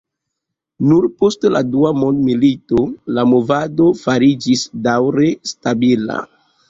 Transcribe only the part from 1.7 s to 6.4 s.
dua mondmilito la movado fariĝis daŭre stabila.